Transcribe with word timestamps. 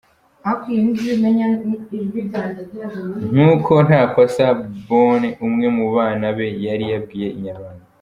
Nk'uko 3.33 3.71
Ntakwasa 3.87 4.45
Bonne 4.87 5.29
umwe 5.47 5.67
mu 5.77 5.85
bana 5.95 6.25
be 6.37 6.47
yari 6.67 6.85
yabwiye 6.93 7.29
Inyarwanda. 7.37 7.83